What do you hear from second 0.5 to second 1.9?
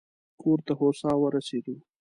ته هوسا ورسېدو.